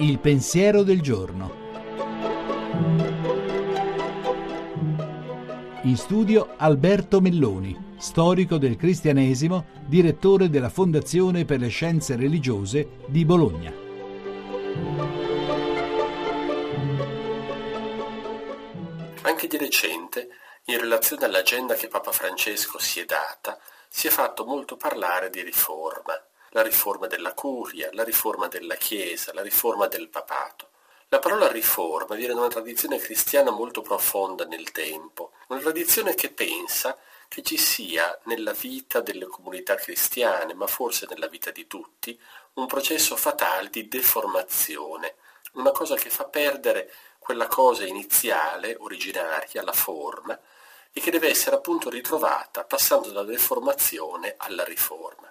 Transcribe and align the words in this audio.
Il 0.00 0.18
pensiero 0.18 0.82
del 0.82 1.02
giorno. 1.02 1.68
In 5.82 5.94
studio 5.98 6.54
Alberto 6.56 7.20
Melloni, 7.20 7.96
storico 7.98 8.56
del 8.56 8.76
cristianesimo, 8.76 9.66
direttore 9.86 10.48
della 10.48 10.70
Fondazione 10.70 11.44
per 11.44 11.60
le 11.60 11.68
Scienze 11.68 12.16
Religiose 12.16 12.88
di 13.08 13.26
Bologna. 13.26 13.74
Anche 19.20 19.46
di 19.48 19.58
recente, 19.58 20.28
in 20.64 20.80
relazione 20.80 21.26
all'agenda 21.26 21.74
che 21.74 21.88
Papa 21.88 22.10
Francesco 22.10 22.78
si 22.78 23.00
è 23.00 23.04
data, 23.04 23.58
si 23.86 24.06
è 24.06 24.10
fatto 24.10 24.46
molto 24.46 24.78
parlare 24.78 25.28
di 25.28 25.42
riforma 25.42 26.14
la 26.50 26.62
riforma 26.62 27.06
della 27.06 27.34
curia, 27.34 27.90
la 27.92 28.04
riforma 28.04 28.48
della 28.48 28.74
Chiesa, 28.74 29.32
la 29.32 29.42
riforma 29.42 29.86
del 29.86 30.08
papato. 30.08 30.68
La 31.08 31.18
parola 31.18 31.50
riforma 31.50 32.14
viene 32.14 32.34
da 32.34 32.40
una 32.40 32.48
tradizione 32.48 32.98
cristiana 32.98 33.50
molto 33.50 33.82
profonda 33.82 34.44
nel 34.44 34.70
tempo, 34.70 35.32
una 35.48 35.60
tradizione 35.60 36.14
che 36.14 36.30
pensa 36.30 36.96
che 37.28 37.42
ci 37.42 37.56
sia 37.56 38.18
nella 38.24 38.52
vita 38.52 39.00
delle 39.00 39.26
comunità 39.26 39.74
cristiane, 39.76 40.54
ma 40.54 40.66
forse 40.66 41.06
nella 41.08 41.28
vita 41.28 41.50
di 41.50 41.66
tutti, 41.66 42.20
un 42.54 42.66
processo 42.66 43.16
fatale 43.16 43.70
di 43.70 43.86
deformazione, 43.88 45.14
una 45.52 45.70
cosa 45.70 45.94
che 45.96 46.10
fa 46.10 46.24
perdere 46.24 46.92
quella 47.18 47.46
cosa 47.46 47.84
iniziale, 47.84 48.76
originaria, 48.78 49.62
la 49.62 49.72
forma, 49.72 50.38
e 50.92 51.00
che 51.00 51.12
deve 51.12 51.28
essere 51.28 51.54
appunto 51.54 51.88
ritrovata 51.88 52.64
passando 52.64 53.08
dalla 53.10 53.22
deformazione 53.22 54.34
alla 54.36 54.64
riforma. 54.64 55.29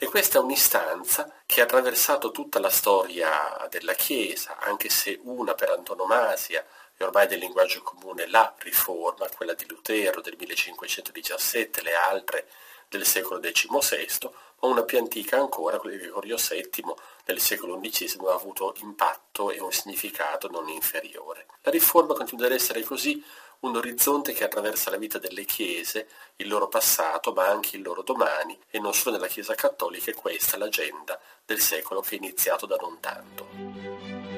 E 0.00 0.06
questa 0.06 0.38
è 0.38 0.40
un'istanza 0.40 1.28
che 1.44 1.60
ha 1.60 1.64
attraversato 1.64 2.30
tutta 2.30 2.60
la 2.60 2.70
storia 2.70 3.66
della 3.68 3.94
Chiesa, 3.94 4.56
anche 4.58 4.88
se 4.90 5.18
una 5.24 5.54
per 5.54 5.70
antonomasia 5.70 6.64
è 6.96 7.02
ormai 7.02 7.26
del 7.26 7.40
linguaggio 7.40 7.82
comune 7.82 8.28
la 8.28 8.54
riforma, 8.58 9.28
quella 9.28 9.54
di 9.54 9.66
Lutero 9.66 10.20
del 10.20 10.36
1517, 10.38 11.82
le 11.82 11.94
altre 11.94 12.48
del 12.88 13.04
secolo 13.04 13.40
XVI, 13.40 14.30
ma 14.60 14.68
una 14.68 14.82
più 14.82 14.98
antica 14.98 15.38
ancora, 15.38 15.78
quella 15.78 15.96
di 15.96 16.02
Gregorio 16.02 16.36
VII 16.36 16.94
del 17.24 17.40
secolo 17.40 17.78
XI, 17.78 18.18
ha 18.26 18.34
avuto 18.34 18.74
impatto 18.80 19.50
e 19.50 19.60
un 19.60 19.72
significato 19.72 20.48
non 20.48 20.68
inferiore. 20.68 21.46
La 21.62 21.70
riforma 21.70 22.14
continua 22.14 22.46
ad 22.46 22.52
essere 22.52 22.82
così 22.82 23.22
un 23.60 23.76
orizzonte 23.76 24.32
che 24.32 24.44
attraversa 24.44 24.90
la 24.90 24.98
vita 24.98 25.18
delle 25.18 25.44
chiese, 25.44 26.08
il 26.36 26.48
loro 26.48 26.68
passato, 26.68 27.32
ma 27.32 27.48
anche 27.48 27.76
il 27.76 27.82
loro 27.82 28.02
domani, 28.02 28.58
e 28.70 28.78
non 28.78 28.94
solo 28.94 29.16
nella 29.16 29.26
Chiesa 29.26 29.54
cattolica, 29.54 30.10
è 30.10 30.14
questa 30.14 30.56
l'agenda 30.56 31.18
del 31.44 31.58
secolo 31.58 32.00
che 32.00 32.14
è 32.14 32.18
iniziato 32.18 32.66
da 32.66 32.76
non 32.76 33.00
tanto. 33.00 34.37